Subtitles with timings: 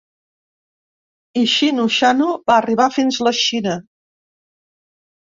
[1.41, 3.75] I xino xano va arrivar fins la Xina.